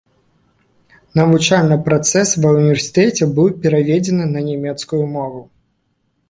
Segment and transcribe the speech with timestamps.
[1.19, 5.41] Навучальны працэс ва ўніверсітэце быў пераведзены на нямецкую мову.